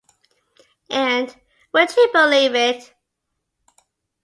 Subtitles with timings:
[0.89, 1.27] And,
[1.73, 2.91] would you believe it?